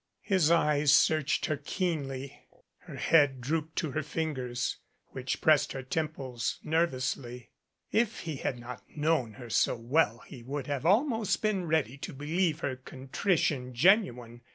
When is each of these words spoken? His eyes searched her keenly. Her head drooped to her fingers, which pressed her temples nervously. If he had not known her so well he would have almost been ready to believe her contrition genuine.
His 0.23 0.49
eyes 0.49 0.91
searched 0.91 1.45
her 1.45 1.57
keenly. 1.57 2.47
Her 2.79 2.95
head 2.95 3.39
drooped 3.39 3.75
to 3.75 3.91
her 3.91 4.01
fingers, 4.01 4.77
which 5.09 5.41
pressed 5.41 5.73
her 5.73 5.83
temples 5.83 6.59
nervously. 6.63 7.51
If 7.91 8.21
he 8.21 8.37
had 8.37 8.57
not 8.59 8.83
known 8.95 9.33
her 9.33 9.51
so 9.51 9.75
well 9.75 10.23
he 10.25 10.41
would 10.41 10.65
have 10.65 10.87
almost 10.87 11.43
been 11.43 11.67
ready 11.67 11.99
to 11.99 12.13
believe 12.13 12.61
her 12.61 12.77
contrition 12.77 13.75
genuine. 13.75 14.41